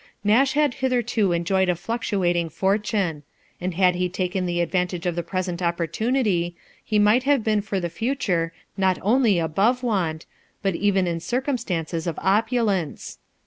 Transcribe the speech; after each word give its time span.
Nash 0.23 0.53
had 0.53 0.73
hitherto 0.81 1.31
enjoyed 1.31 1.69
a 1.69 1.75
fluctuating 1.75 2.49
fortune; 2.49 3.21
and 3.61 3.75
had 3.75 3.93
he 3.93 4.09
taken 4.09 4.47
the 4.47 4.59
advantage 4.59 5.05
of 5.05 5.15
the 5.15 5.21
present 5.21 5.61
opportunity, 5.61 6.55
he 6.83 6.97
might 6.97 7.21
have 7.25 7.43
been 7.43 7.61
for 7.61 7.79
the 7.79 7.87
future 7.87 8.51
not 8.75 8.97
only 9.03 9.37
above 9.37 9.83
want, 9.83 10.25
but 10.63 10.73
even 10.73 11.05
in 11.05 11.19
circumstances 11.19 12.07
of 12.07 12.17
opulence. 12.17 13.19